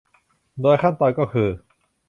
[0.61, 1.49] โดยขั้นตอนก็คือ